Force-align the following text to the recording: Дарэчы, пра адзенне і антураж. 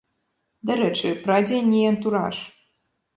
Дарэчы, 0.69 1.11
пра 1.25 1.37
адзенне 1.41 1.77
і 1.83 1.91
антураж. 1.93 2.37